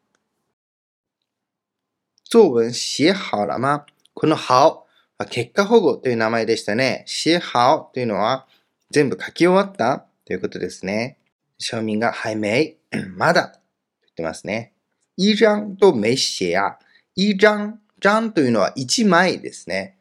[2.25, 3.87] 作文写好了吗？
[4.15, 7.05] この好は結果保護という名前でしたね。
[7.07, 8.49] 写好というのは
[8.91, 10.07] 全部書き終わった？
[10.25, 11.19] ということですね。
[11.59, 12.77] 小明が还没、
[13.17, 13.61] まだと
[14.03, 14.73] 言ってますね。
[15.17, 16.79] 一张と没写や、
[17.15, 19.97] 一張、張というのは一枚ですね。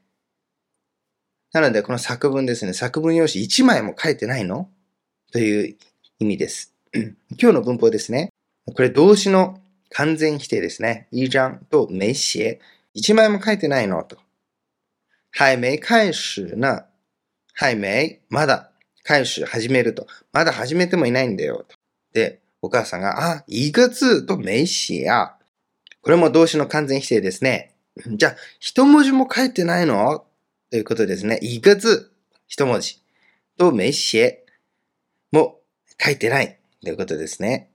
[1.53, 2.73] なので、この作文ですね。
[2.73, 4.67] 作文用紙一枚も書いてないの？
[5.31, 5.77] という
[6.19, 6.74] 意味です。
[6.95, 8.29] 今日の文法ですね。
[8.65, 11.07] これ動詞の完全否定ですね。
[11.11, 12.59] 一張と没写。
[12.93, 14.17] 一枚も書いてないのと。
[15.31, 16.85] 还没開始な。
[17.53, 18.71] 还没、まだ。
[19.03, 20.07] 開始、始めると。
[20.31, 21.65] まだ始めてもいないんだよ。
[21.67, 21.75] と
[22.13, 25.35] で、お母さんが、あ、一个字と没写や。
[26.01, 27.75] これも動詞の完全否定ですね。
[28.07, 30.25] じゃあ、一文字も書いてないの
[30.71, 31.39] ということですね。
[31.41, 32.09] 一个字、
[32.47, 33.01] 一文字。
[33.57, 34.37] と没写
[35.31, 35.59] も
[35.99, 36.57] 書いてない。
[36.85, 37.71] ということですね。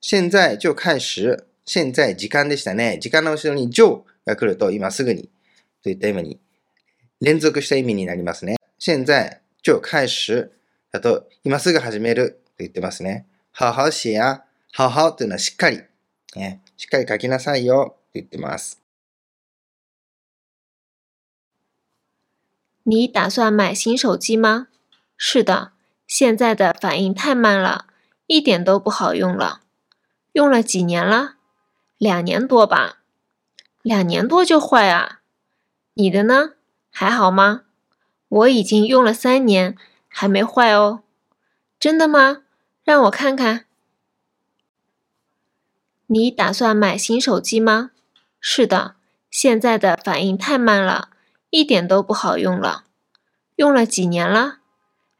[0.00, 1.36] 現在就開始。
[1.66, 2.98] 現在時間でしたね。
[2.98, 5.28] 時間の後ろに就が来ると今すぐに
[5.82, 6.38] といった意味に
[7.20, 8.56] 連続した意味になりますね。
[8.78, 10.50] 現在就開始
[10.92, 13.26] だと今すぐ始めると言ってますね。
[13.52, 15.82] 好好写や、好好というのはしっかり、
[16.36, 18.80] ね、しっかり書きなさいよと言ってます。
[22.84, 24.68] 你打算买新手机吗？
[25.18, 25.72] 是的，
[26.06, 27.87] 现在的反应太慢了。
[28.28, 29.62] 一点都不好用了，
[30.32, 31.36] 用了几年了？
[31.96, 32.98] 两年多吧。
[33.80, 35.20] 两年多就坏啊？
[35.94, 36.50] 你的呢？
[36.90, 37.62] 还好吗？
[38.28, 39.74] 我已经用了三年，
[40.08, 41.02] 还没坏哦。
[41.80, 42.42] 真的吗？
[42.84, 43.64] 让我看看。
[46.08, 47.92] 你打算买新手机吗？
[48.38, 48.96] 是的，
[49.30, 51.08] 现在的反应太慢了，
[51.48, 52.84] 一点都不好用了。
[53.56, 54.58] 用了几年了？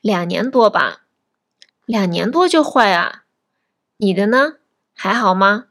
[0.03, 1.05] 两年多吧。
[1.88, 3.24] 两年多就坏啊？
[3.98, 4.58] 你的呢？
[4.94, 5.66] 还好吗？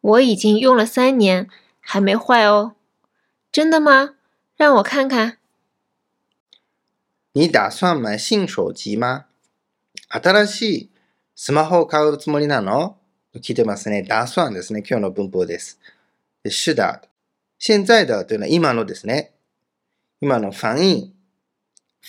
[0.00, 1.48] 我已经用了三年，
[1.80, 2.74] 还没坏哦。
[3.50, 4.14] 真的吗？
[4.56, 5.38] 让我看看。
[7.32, 9.24] 你打算买新手機吗
[10.08, 10.90] 新しい
[11.34, 12.96] スマホを買うつもりなの
[13.36, 14.02] 聞いてますね。
[14.02, 14.82] 打算ですね。
[14.86, 15.78] 今日の文法です。
[16.44, 17.08] で是的。
[17.58, 19.32] 現在的というのは今のですね。
[20.20, 21.14] 今の反应。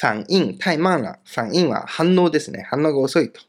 [0.00, 1.18] 反应太慢了。
[1.24, 2.64] 反应は反応ですね。
[2.70, 3.40] 反応が遅いと。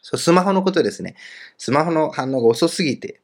[0.00, 1.16] そうスマホのことですね。
[1.58, 3.20] スマホの反応が遅すぎて、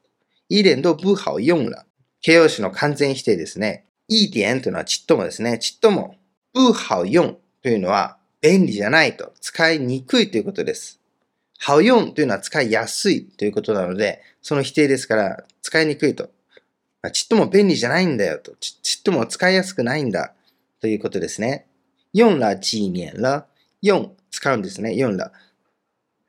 [0.48, 1.86] 一点都不好用了。
[2.20, 3.86] 形容詞の完全否定ですね。
[4.08, 5.58] いい点というのはちっともですね。
[5.58, 6.16] ちっとも、
[6.52, 11.00] 不好用というのは便利じゃないと、使いにくいということです。
[11.64, 16.28] 好用というのは使いやすいということなので、その否定ですから使いにくいと。
[17.12, 18.52] ちっとも便利じゃないんだよと。
[18.60, 20.34] ちっとも使いやすくないんだ
[20.80, 21.66] ということですね。
[22.12, 23.46] 用了几年了。
[23.80, 24.94] 用、使うんですね。
[24.94, 25.32] 用了。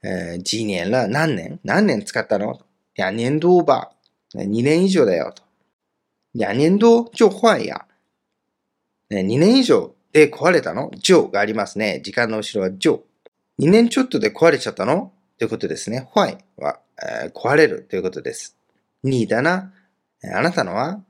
[0.01, 1.07] えー、几年了。
[1.07, 1.59] 何年？
[1.63, 2.59] 何年使ったの？
[2.95, 3.91] 两年多吧。
[4.33, 5.43] 2年以上だよと。
[6.33, 7.85] 两年多就坏や。
[9.09, 10.91] 2年以上で壊れたの？
[10.99, 12.01] 上がありますね。
[12.03, 13.03] 時間の後ろは上。
[13.59, 15.11] 2年ちょっとで壊れちゃったの？
[15.37, 16.07] ということですね。
[16.13, 18.57] 坏は、えー、壊れるということです。
[19.03, 19.71] 2だな。
[20.23, 21.01] あなたのは？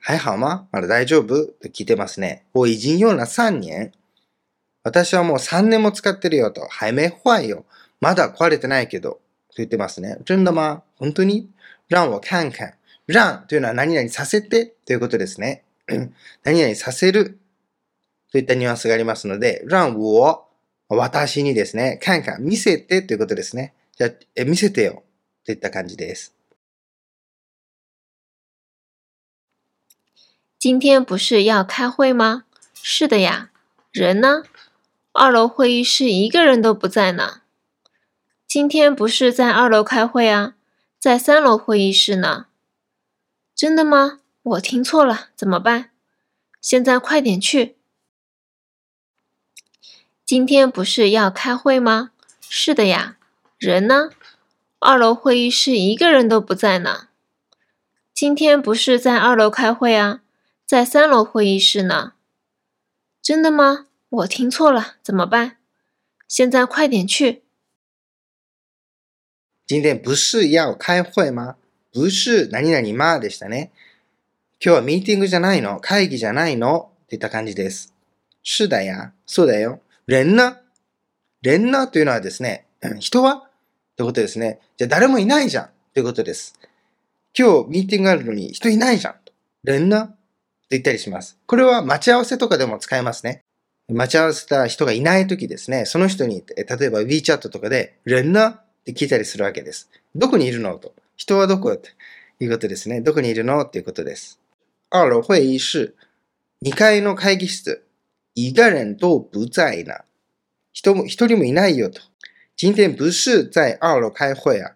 [0.00, 1.46] はいはままだ大丈夫？
[1.46, 2.44] と聞いてますね。
[2.52, 3.92] 我已经用了3年。
[4.82, 6.66] 私はもう3年も使ってるよと。
[6.68, 7.64] はいめ坏よ。
[8.00, 9.10] まだ壊れてないけど。
[9.10, 9.20] と
[9.58, 10.18] 言ってますね。
[10.24, 11.48] 真的吗本当に？
[11.88, 12.74] 让我看看。
[13.06, 15.64] 让というのは何々させてということですね。
[16.44, 17.38] 何々させる
[18.30, 20.44] といったニュアンスがありますので、让我、
[20.88, 23.74] 私にですね、看看、見せてということですね。
[23.96, 25.02] じゃあ、え見せてよ
[25.44, 26.34] といった感じです。
[30.58, 32.44] 今天不是要开会吗？
[32.74, 33.50] 是的呀。
[33.92, 34.44] 人呢？
[35.20, 37.40] 二楼会议室一个人都不在呢。
[38.46, 40.54] 今天不是在二楼开会啊，
[40.96, 42.46] 在三楼会议室呢。
[43.52, 44.20] 真的吗？
[44.44, 45.90] 我听错了，怎么办？
[46.60, 47.74] 现在快点去。
[50.24, 52.12] 今天不是要开会吗？
[52.48, 53.16] 是的呀，
[53.58, 54.10] 人呢？
[54.78, 57.08] 二楼会议室一个人都不在呢。
[58.14, 60.20] 今天不是在二楼开会啊，
[60.64, 62.12] 在三楼会议室呢。
[63.20, 63.86] 真的吗？
[64.10, 65.58] 我听错了，怎么办？
[66.26, 67.42] 现在快点去。
[69.66, 71.56] 今天不是要开会吗？
[71.92, 73.70] 不是何々までしたね。
[74.64, 75.78] 今日はミーティングじゃないの？
[75.80, 76.90] 会議じゃないの？
[77.04, 77.92] っていった感じです。
[78.42, 79.12] 是だや。
[79.26, 79.80] そうだよ。
[80.06, 80.58] レンナ
[81.42, 82.66] レンナというのはですね、
[83.00, 83.34] 人は？
[83.34, 83.50] っ
[83.94, 84.58] てことですね。
[84.78, 86.58] じゃあ誰もいないじゃんということです。
[87.38, 89.16] 今日ミーティングあるのに人いないじゃん。
[89.64, 90.14] レンナと
[90.70, 91.36] 言ったりします。
[91.44, 93.42] これは待ち合わせとかでも使えますね。
[93.90, 95.86] 待ち合わせた人がいないときですね。
[95.86, 99.90] その人に、例えば WeChat とかで、レンナって聞いたりするわけです。
[100.14, 100.78] どこにいるの？
[100.78, 100.94] と。
[101.16, 101.72] 人はどこ？
[101.72, 101.90] って
[102.38, 103.00] いうことですね。
[103.00, 103.62] どこにいるの？
[103.62, 104.38] っていうことです。
[104.90, 105.96] 二楼会議室。
[106.62, 107.84] 2階の会議室。
[108.34, 110.04] 一个人都不在呢。
[110.72, 112.00] 人も、一人もいないよと。
[112.56, 114.74] 今天不是在二楼開会啊。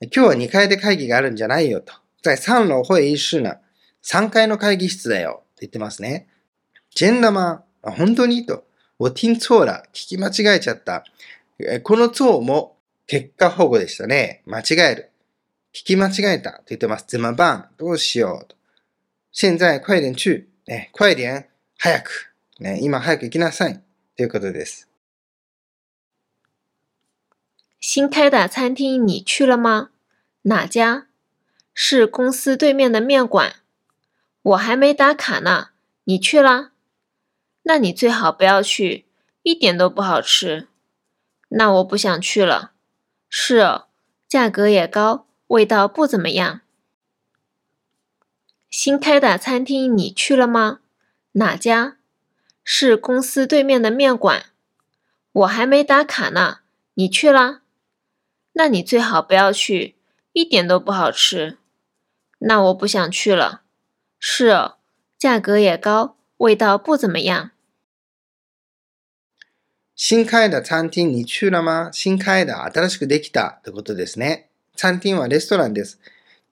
[0.00, 1.92] 今日は2階で会議があるんじゃないよと。
[2.22, 3.58] 在三楼会議室呢。
[4.02, 5.42] 3階の会議室だよ。
[5.42, 6.26] って言ってますね。
[6.90, 7.30] 真的
[7.90, 8.44] 吗本当に？
[8.46, 8.64] と。
[8.98, 9.84] 我听错了。
[9.92, 11.04] 聞き間違えちゃった。
[11.82, 14.42] この错も結果保護でしたね。
[14.46, 15.10] 間違える。
[15.72, 17.04] 聞き間違えたと言ってます。
[17.06, 18.56] 怎么办どうしようと。
[19.32, 20.48] 現在快点去。
[20.66, 21.46] ね、快点。
[21.78, 22.34] 早く。
[22.60, 23.80] ね、今早く行きなさい。
[24.16, 24.88] ということです。
[27.80, 29.90] 新开的餐厅你去了吗？
[30.42, 31.06] 哪家？
[31.72, 33.54] 是公司对面的面馆。
[34.42, 35.68] 我还没打卡呢。
[36.04, 36.72] 你去了？
[37.68, 39.04] 那你最好不要去，
[39.42, 40.68] 一点都不好吃。
[41.50, 42.72] 那我不想去了。
[43.28, 43.88] 是哦，
[44.26, 46.62] 价格也高，味道不怎么样。
[48.70, 50.80] 新开的餐厅你去了吗？
[51.32, 51.98] 哪家？
[52.64, 54.46] 是公司对面的面馆，
[55.32, 56.60] 我还没打卡呢。
[56.94, 57.60] 你去啦？
[58.52, 59.94] 那你最好不要去，
[60.32, 61.58] 一点都不好吃。
[62.38, 63.60] 那我不想去了。
[64.18, 64.78] 是哦，
[65.18, 67.50] 价格也高，味道不怎么样。
[70.00, 71.90] 新開的餐厅に去了吗？
[71.92, 74.48] 新開的新しくできたってことですね。
[74.76, 75.98] 餐厅はレストランです。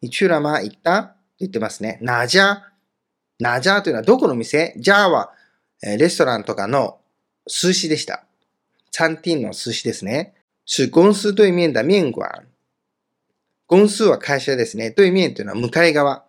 [0.02, 0.60] に去了吗？
[0.60, 1.14] 行った？
[1.38, 1.98] 言ってますね。
[2.02, 2.64] なじゃ、
[3.38, 3.82] なじゃ？
[3.82, 4.74] というのはどこの店？
[4.76, 5.30] じゃあは
[5.80, 6.98] えレストランとかの
[7.46, 8.24] 寿司でした。
[8.90, 10.34] 餐厅の寿司ですね。
[10.66, 12.48] 是公司对面的面馆。
[13.68, 14.90] ゴ数は会社ですね。
[14.90, 16.24] 对面というのは向かい側。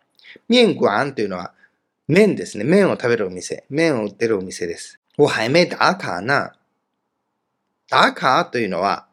[0.47, 1.55] 面館というのは
[2.07, 2.63] 麺ですね。
[2.63, 3.65] 麺を食べるお店。
[3.71, 4.99] 麺を売ってるお店です。
[5.17, 6.21] 我还没打卡
[7.91, 8.01] な。
[8.01, 9.07] 打卡というのは、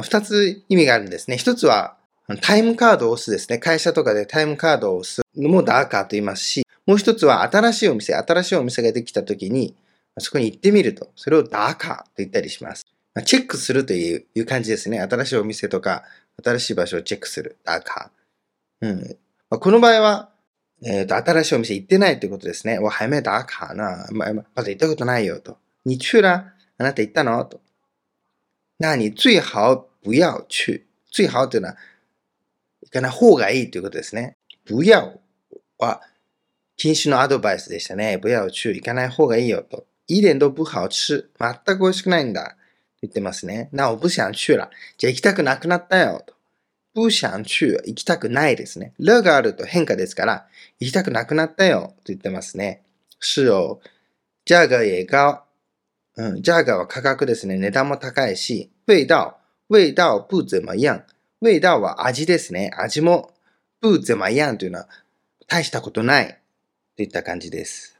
[0.00, 1.36] 二つ意味があるんですね。
[1.36, 1.96] 一つは、
[2.42, 3.58] タイムカードを押すですね。
[3.58, 9.74] 会社とかでタイムカードを押すのもダーカーと言いますし、もう一つは新しいお店、新しいお店ができた時に、
[10.18, 12.86] そこに行ってみると、それをダーカーと言ったりします。
[13.24, 15.00] チェックするという感じですね。
[15.00, 16.04] 新しいお店とか、
[16.44, 17.56] 新しい場所をチェックする。
[17.64, 18.88] ダーカー。
[18.88, 19.16] うん。
[19.58, 20.30] この場合は、
[20.84, 22.78] えっ、ー、と、新しいお店行ってないということですね。
[22.78, 24.06] 我还没打卡な。
[24.12, 25.58] ま、だ行ったことないよと。
[25.84, 26.28] 你去了
[26.78, 27.44] あなた行ったの？
[27.44, 27.60] と。
[28.78, 30.86] 那你最好不要去。
[31.10, 31.76] 最好というのは、
[32.82, 34.36] 行かない方がいいということですね。
[34.64, 35.20] 不要
[35.78, 36.00] は、
[36.76, 38.18] 禁止のアドバイスでしたね。
[38.22, 38.70] 不要去。
[38.70, 39.86] 行かない方がいいよと。
[40.06, 41.28] 一点都不好吃。
[41.38, 42.56] 全く美味しくないんだ。
[43.02, 43.68] 言ってますね。
[43.72, 44.70] なお、不想去了。
[44.96, 46.34] じゃあ行きたくなくなったよと。
[46.94, 47.82] 不想去。
[47.84, 48.92] 行きたくないですね。
[49.00, 50.46] 了があると変化ですから、
[50.78, 52.82] 行きたくなくなったよと言ってますね。
[53.18, 53.80] 是哦。
[54.44, 55.47] 价格也高。
[56.18, 57.58] うん、价格は価格ですね。
[57.58, 61.04] 値段も高いし、味道、味道不怎么样。
[61.40, 62.72] 味道は味ですね。
[62.76, 63.30] 味も
[63.80, 64.88] 不怎么样というのは
[65.46, 66.40] 大したことない
[66.96, 67.94] といった感じです。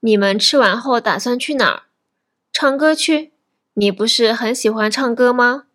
[0.00, 1.82] 你们吃完后打算去哪儿？
[2.52, 3.30] 唱歌去？
[3.74, 5.66] 你不是很喜欢唱歌吗？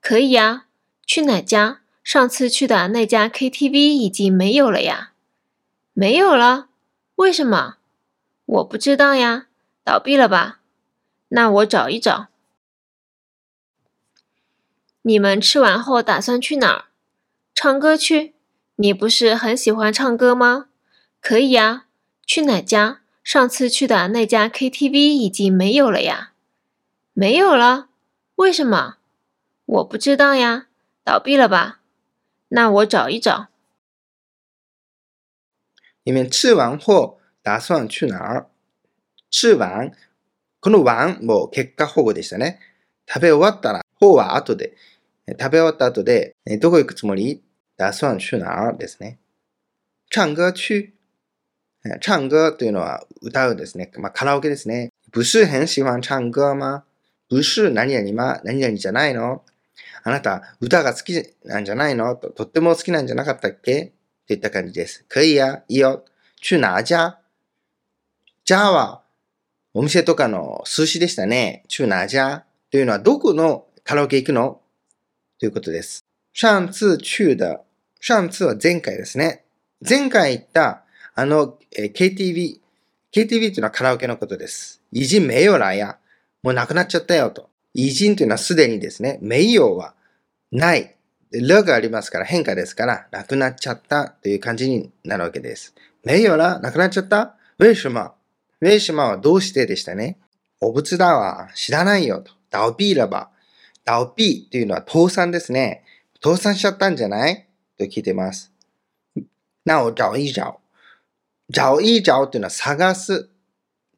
[0.00, 0.46] 可以呀。
[0.46, 0.64] 啊
[1.06, 1.80] 去哪家？
[2.02, 5.12] 上次去的那家 KTV 已经没有了呀。
[5.92, 6.68] 没有了？
[7.18, 7.78] 为什么？
[8.46, 9.46] 我不知道呀。
[9.82, 10.60] 倒闭了吧？
[11.30, 12.28] 那我找一找。
[15.02, 16.84] 你们吃完后打算去哪儿？
[17.52, 18.34] 唱歌去？
[18.76, 20.68] 你不是很喜欢唱歌吗？
[21.20, 21.86] 可以呀。
[22.24, 23.00] 去哪家？
[23.24, 26.34] 上次去的那家 KTV 已经没有了呀。
[27.14, 27.88] 没有了？
[28.36, 28.98] 为什么？
[29.66, 30.68] 我不知道呀。
[31.02, 31.80] 倒闭了吧？
[32.50, 33.48] 那我找一找。
[36.08, 38.46] 你们吃完后打算去哪儿？
[39.30, 39.92] 吃完、
[40.58, 42.58] この完も結果保護でしたね。
[43.06, 44.74] 食べ終わったら、方は後で、
[45.38, 47.42] 食べ終わった後で、どこ行くつもり？
[47.76, 49.18] 打算去哪儿ですね。
[50.08, 50.94] 唱歌去。
[52.00, 53.90] 唱歌というのは歌うですね。
[53.98, 54.90] まあ、カラオケですね。
[55.12, 56.84] 不是很喜欢唱歌吗？
[57.28, 59.42] 不是何々ま、何々じゃないの？
[60.04, 61.12] あなた、歌が好き
[61.44, 62.16] なんじゃないの？
[62.16, 63.92] ととっても好きなんじゃなかったっけ？
[64.28, 65.06] といった感じです。
[65.08, 66.04] 可以や、いいよ。
[66.40, 67.18] 去哪家？
[68.44, 69.02] じゃあは、
[69.72, 71.64] お店とかの数詞でしたね。
[71.66, 72.44] 中哪家？
[72.70, 74.60] というのはどこのカラオケ行くの？
[75.40, 76.04] ということです。
[76.34, 77.60] 上次去的、
[78.00, 79.44] 上次は前回ですね。
[79.88, 82.60] 前回行ったあの、え KTV、
[83.12, 84.82] KTV というのはカラオケのことです。
[84.92, 85.98] 偉人名誉らや、
[86.42, 87.48] もうなくなっちゃったよと。
[87.72, 89.94] 偉人というのはすでにですね、名誉は
[90.52, 90.97] ない。
[91.32, 95.74] ルがありますから変化ですから、なくなっちゃったという感じになるわけです。
[96.04, 97.36] 名誉ら、なくなっちゃった？
[97.58, 98.14] 为什么
[98.60, 100.18] 上島はどうしてでしたね？
[100.60, 101.50] お仏だわ。
[101.54, 102.32] 知らないよと。
[102.50, 103.30] ダオピーラバ。
[103.84, 105.84] ダオピーというのは倒産ですね。
[106.22, 107.46] 倒産しちゃったんじゃない？
[107.78, 108.52] と聞いてます。
[109.64, 110.60] なお、找い找。
[111.52, 113.28] 找い找というのは探す。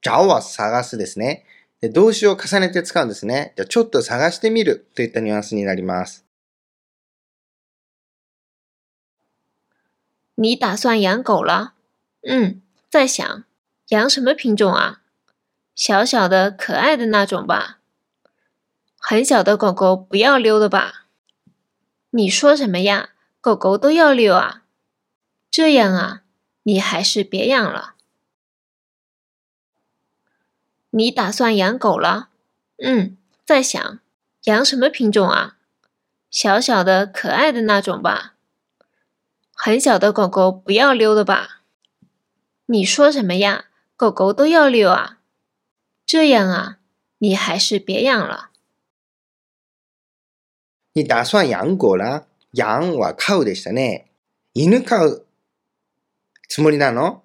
[0.02, 1.44] 找は探すですね。
[1.80, 3.54] で動詞を重ねて使うんですね。
[3.56, 6.26] じゃちょっと探してみるといったニュアンスになります。
[10.42, 11.74] 你打算养狗了？
[12.26, 13.44] 嗯，在想。
[13.88, 15.03] 养什么品种啊？
[15.74, 17.81] 小小的、可爱的那种吧。
[18.96, 21.05] 很小的狗狗不要溜的吧？
[22.12, 23.11] 你说什么呀？
[23.42, 24.62] 狗狗都要溜啊？
[25.50, 26.22] 这样啊，
[26.62, 27.96] 你还是别养了。
[30.88, 32.31] 你打算养狗了？
[32.83, 33.98] 嗯，在想
[34.44, 35.59] 养什么品种啊？
[36.31, 38.37] 小小的、可爱的那种吧。
[39.59, 41.61] 很小的狗狗不要溜的吧？
[42.67, 43.65] 你说什么呀？
[43.95, 45.19] 狗狗都要遛啊，
[46.05, 46.80] 这样啊，
[47.19, 48.51] 你还是别养了。
[50.93, 52.28] 你打算养狗了？
[52.53, 54.05] 养は飼うでしたね。
[54.53, 55.26] 犬飼う
[56.47, 57.23] つもりなの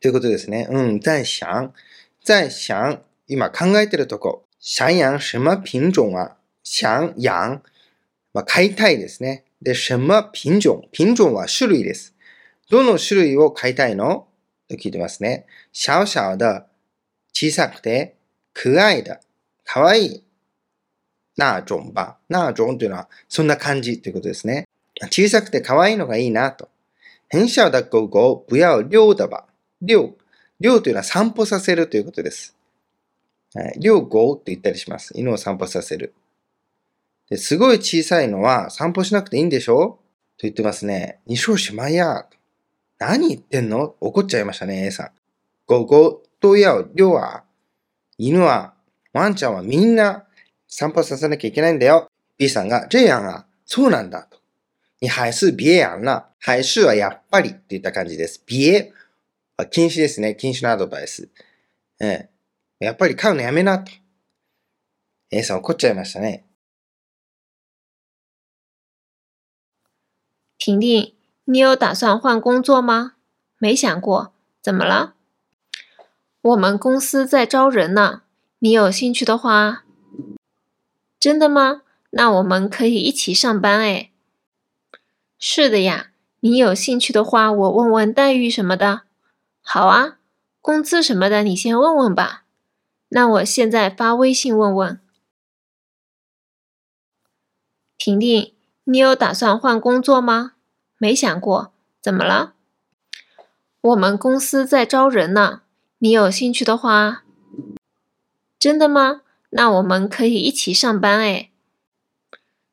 [0.00, 0.68] ということですね。
[0.70, 1.72] うん、在想、
[2.22, 4.44] 在想、今考えてるとこ。
[4.60, 7.62] 想養什么品種啊想養、
[8.34, 9.44] まあ、飼いたいですね。
[9.63, 12.13] で、什么品種品種は種類です。
[12.69, 14.27] どの種類を飼いたいの？
[14.67, 15.45] と聞いてますね。
[15.71, 16.65] 小小的、
[17.31, 18.17] 小さくて、
[18.53, 19.19] 可愛的、
[19.63, 20.23] かわいい、
[21.37, 22.17] 那种吧。
[22.27, 24.65] 那种というのは、そんな感じということですね。
[25.09, 26.69] 小さくて可愛いのがいいなと。
[27.29, 29.47] 很小的狗狗不要遛的吧。
[29.81, 30.15] 遛。
[30.59, 32.55] 遛というのは散歩させるということです。
[33.53, 35.13] はい、遛狗と言ったりします。
[35.15, 36.13] 犬を散歩させる。
[37.37, 39.99] すごい小さいのは散歩しなくていいんでしょ？
[40.37, 41.19] と言ってますね。
[41.25, 42.27] にしょしまや。
[42.99, 43.95] 何言ってんの？
[44.01, 45.11] 怒っちゃいましたね、A さん。
[45.65, 47.43] ゴゴとやりょうは、
[48.17, 48.73] 犬は、
[49.13, 50.25] ワンちゃんはみんな
[50.67, 52.07] 散歩させなきゃいけないんだよ。
[52.37, 54.39] B さんが、这样啊、そうなんだと。
[54.99, 56.29] 你还是别养了。
[56.39, 58.43] 还是はやっぱりって言った感じです。
[58.45, 58.91] 别
[59.57, 60.35] は禁止ですね。
[60.35, 61.29] 禁止のアドバイス。
[62.01, 62.29] え
[62.79, 63.91] え、やっぱり飼うのやめなと。
[65.31, 66.45] A さん怒っちゃいましたね。
[70.65, 73.15] 婷婷，你有打算换工作吗？
[73.57, 75.13] 没想过，怎么了？
[76.39, 78.21] 我们公司在招人呢，
[78.59, 79.83] 你有兴趣的话，
[81.19, 81.81] 真的吗？
[82.11, 84.11] 那我们可以一起上班哎。
[85.37, 89.01] 是的呀，你有兴趣的话，我问问待遇什么的。
[89.61, 90.17] 好啊，
[90.61, 92.45] 工资什么的你先问问吧。
[93.09, 95.01] 那我现在发微信问问。
[97.97, 98.52] 婷婷，
[98.84, 100.52] 你有打算换工作吗？
[100.98, 102.54] 没想过，怎么了？
[103.80, 105.62] 我们公司在招人呢，
[105.98, 107.24] 你有兴趣的话，
[108.58, 109.22] 真的吗？
[109.50, 111.50] 那我们可以一起上班哎。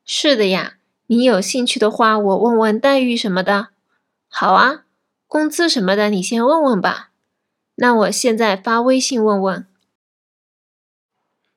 [0.05, 0.77] 是的呀。
[1.07, 3.67] 你有兴趣的话，我问问待遇什么的。
[4.27, 4.85] 好啊，
[5.27, 7.11] 工资什么的你先问问吧。
[7.75, 9.67] 那我现在发微信问问。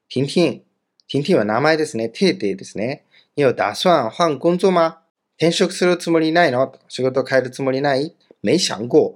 [0.07, 0.62] 婷婷、
[1.07, 2.11] 婷婷は名前ですね。
[2.11, 3.05] テーテーですね。
[3.36, 4.98] 你有打算换工作吗？
[5.40, 6.72] 転職するつもりないの？
[6.88, 8.16] 仕事変えるつもりない？
[8.44, 9.16] 没想过。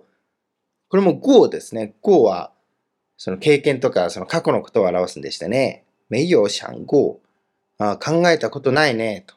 [0.90, 1.94] これも go ですね。
[2.02, 2.52] go は、
[3.16, 5.84] その経験とか、その過去のことを表すんでしたね。
[6.10, 7.20] 没有想过。
[7.78, 9.24] あ考えたことないね。
[9.28, 9.36] と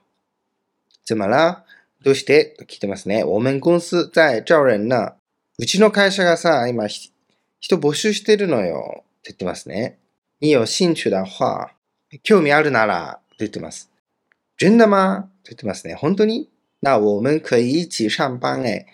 [1.05, 1.63] 怎么了
[2.03, 2.57] どうして？
[2.59, 3.23] と聞いてますね。
[3.23, 5.17] 我们公司在招人呢。
[5.59, 9.05] うちの会社がさ、今、人募集してるのよ。
[9.19, 9.99] って言ってますね。
[10.41, 11.75] 你有興趣的話、
[12.23, 13.90] 興味あるなら、と言ってます。
[14.61, 15.23] 真的吗？
[15.43, 15.95] と言ってますね。
[15.95, 16.51] 本当に？
[16.83, 18.85] 那我们可以一起上班え。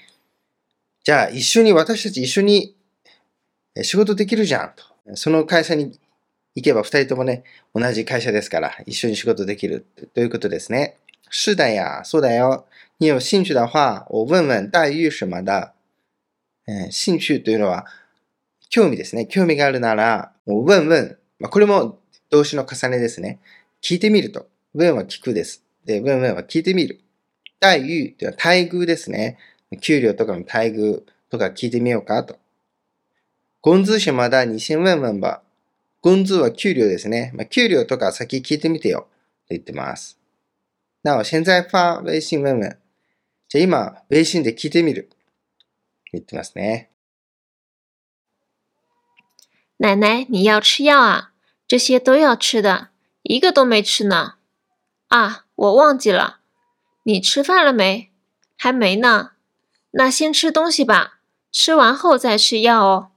[1.03, 2.77] じゃあ、一緒に、私たち一緒に
[3.83, 4.75] 仕事できるじゃん。
[4.77, 5.17] と。
[5.17, 5.99] その会社に
[6.55, 7.43] 行けば二人ともね、
[7.75, 10.99] 同じ会社ですから、一緒に仕事できるということですね。
[11.33, 12.67] 是的呀，そうだよ。
[12.99, 15.73] 你有興趣的話、我問問待遇什麼的。
[16.69, 17.87] えー、興趣というのは、
[18.71, 19.27] 興味ですね。
[19.27, 21.17] 興味があるなら、もう問問。
[21.41, 21.99] まあ、これも
[22.31, 23.41] 動詞の重ねですね。
[23.83, 24.49] 聞いてみると。
[24.77, 25.65] 問は聞くです。
[25.85, 27.01] で、問問は聞いてみる。
[27.61, 29.39] 待遇というのは待遇ですね。
[29.81, 32.39] 給料とかの待遇とか聞いてみようかと。
[33.63, 35.43] 工資什麼的、你先問問吧。
[36.03, 37.33] 工資は給料ですね。
[37.35, 39.09] まあ、給料とか先聞いてみてよ。
[39.49, 40.19] と言ってます。
[41.03, 42.79] 那我现在发微信问问。
[43.49, 45.09] じゃあ今、微信で聞いてみる。
[46.13, 46.91] 言ってますね。
[49.79, 51.33] 奶奶，你要吃药啊？
[51.67, 52.91] 这些都要吃的，
[53.23, 54.36] 一个都没吃呢。
[55.09, 56.39] 啊，我忘记了。
[57.05, 58.13] 你吃饭了没？
[58.57, 59.33] 还没呢。
[59.93, 61.21] 那先吃东西吧，
[61.53, 63.11] 吃完后再吃药哦。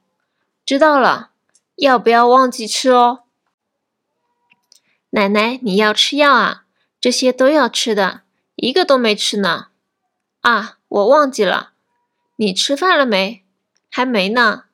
[0.66, 1.32] 知道了，
[1.76, 3.24] 要不要忘记吃哦？
[5.10, 6.66] 奶奶，你要吃药啊？
[7.02, 8.22] 这些都要吃的，
[8.56, 9.70] 一个都没吃呢。
[10.42, 11.72] 啊，我忘记了。
[12.36, 13.44] 你吃饭了没？
[13.90, 14.66] 还没呢。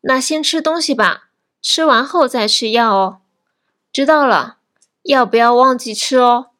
[0.00, 1.28] 那先吃东西吧，
[1.62, 3.20] 吃完后再吃药哦。
[3.92, 4.58] 知道了，
[5.02, 6.50] 要不要忘记吃哦？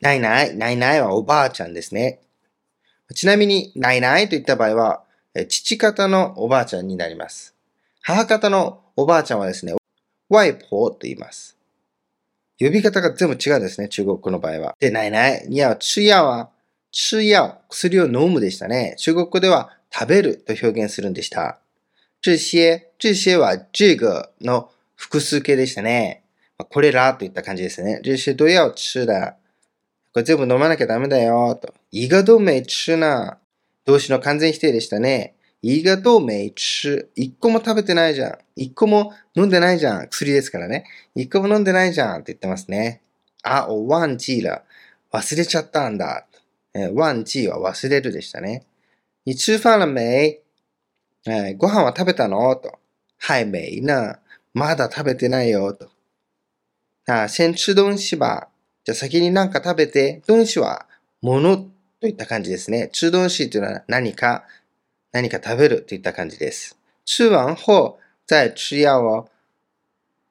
[0.00, 2.20] ないない、ないないはおばあちゃんですね。
[3.14, 5.04] ちなみに、ないないといった場合は、
[5.48, 7.54] 父方のおばあちゃんになります。
[8.02, 9.74] 母方のおばあちゃんはですね、
[10.28, 11.56] ワイポーと言います。
[12.58, 14.76] 呼び方が全部違うんですね、中国語の場合は。
[14.80, 15.44] で、ないない。
[15.48, 16.50] には、吃药は、
[16.92, 18.94] 吃药、薬を飲むでしたね。
[18.98, 21.58] 中国語では、食べると表現するんでした。
[22.22, 26.22] 这些、这些は、这个の複数形でしたね。
[26.68, 28.00] これらといった感じですね。
[28.04, 29.39] 这些都要吃的。
[30.12, 31.54] これ全部飲まなきゃダメだよ。
[31.54, 31.72] と。
[31.90, 33.38] 一个都没吃な。
[33.84, 35.36] 動詞の完全否定でしたね。
[35.62, 37.10] 一个都没吃。
[37.14, 38.38] 一個も食べてないじゃん。
[38.56, 40.08] 一個も飲んでないじゃん。
[40.08, 40.84] 薬ですからね。
[41.14, 43.02] 一個も飲んでないじゃんって言ってますね。
[43.42, 44.64] あ、お、ワンチーラ。
[45.12, 46.26] 忘れちゃったんだ。
[46.74, 48.64] えー、ワンチーは忘れるでしたね。
[49.24, 50.42] 你吃饭了没
[51.26, 52.56] えー、ご飯は食べたの？
[52.56, 52.78] と。
[53.18, 54.18] はい没呢。
[54.54, 55.72] まだ食べてないよ。
[55.74, 55.88] と。
[57.06, 58.49] あ、先吃東西吧。
[58.84, 60.86] じゃあ先になんか食べて、東西は
[61.22, 61.58] 物
[62.00, 62.88] といった感じですね。
[62.92, 64.44] 吃東西というのは何か、
[65.12, 66.78] 何か食べるといった感じです。
[67.04, 69.28] 吃完後、再吃药を。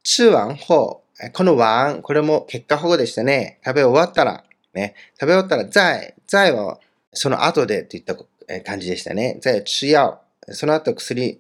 [0.04, 3.60] 吃完後、この完、これも結果保護でしたね。
[3.64, 4.44] 食べ終わったら、
[4.74, 6.80] ね、食べ終わったら、再、再は
[7.14, 8.16] その後でといった
[8.64, 9.38] 感じでしたね。
[9.42, 10.22] 再吃药。
[10.52, 11.40] その後薬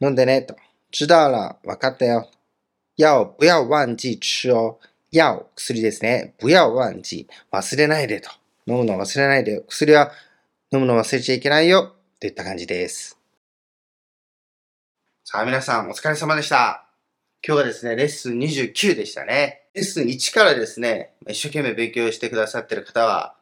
[0.00, 0.56] 飲んでねと。
[0.90, 2.30] 知道了、分かったよ。
[2.96, 4.78] 要不要忘記吃哦。
[5.16, 6.34] 要、薬ですね。
[6.40, 7.26] 不要忘記。
[7.50, 8.30] 忘れないでと。
[8.66, 9.62] 飲むの忘れないで。
[9.66, 10.12] 薬は
[10.72, 11.94] 飲むの忘れちゃいけないよ。
[12.20, 13.18] といった感じです。
[15.24, 16.86] さあ皆さんお疲れ様でした。
[17.46, 19.62] 今日はですね、レッスン29でしたね。
[19.74, 23.36] レッスン1からですね、一生懸命勉強してくださってる方は、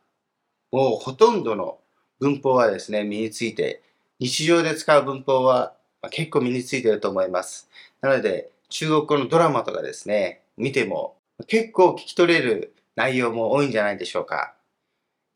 [0.73, 1.79] もうほとんどの
[2.21, 3.83] 文法はですね、身について、
[4.19, 5.75] 日常で使う文法は
[6.11, 7.69] 結構身についてると思います。
[8.01, 11.17] なので、中国語のドラマとかですね、見ても
[11.47, 14.55] 結構聞き取れる内容も多いんじゃないでしょうか。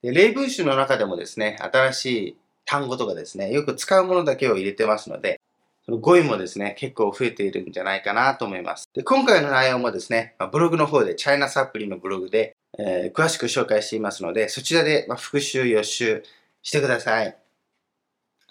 [0.02, 5.40] で例文集の中でもですね、新しい単語とかですね、よく使うものだけを入れてますので、
[5.84, 8.88] その語彙もですね、結構増えているんじゃないかなと思います。
[8.94, 16.22] で今回の内容もですね、ブログの方で、チャイナサプリのブログで、えー詳しく紹介していますので、そちらで復習、予習
[16.62, 17.36] してください。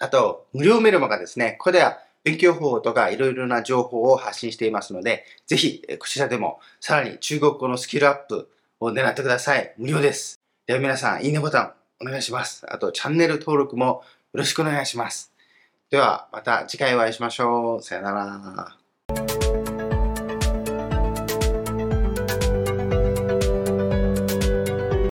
[0.00, 8.50] あと、無料メルマガですね、ここでは勉強方法とかいろいろな情報を発信していますので、ぜひ、えこちらでもさらに中国語のスキルアップ
[8.80, 9.72] を狙ってください。
[9.78, 10.38] 無料です。
[10.66, 11.72] では皆さん、いいねボタン
[12.02, 12.66] お願いします。
[12.70, 14.02] あと、チャンネル登録もよ
[14.34, 15.32] ろしくお願いします。
[15.88, 17.82] では、また次回お会いしましょう。
[17.82, 19.37] さよなら。